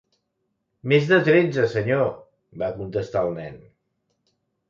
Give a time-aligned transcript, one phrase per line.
[0.93, 2.09] "Més de tretze, senyor",
[2.63, 3.63] va contestar el nen.